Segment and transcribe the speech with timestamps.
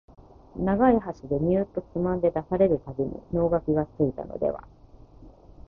[0.55, 4.67] 長い箸でニューッとつまんで出される度に能書がついたのでは、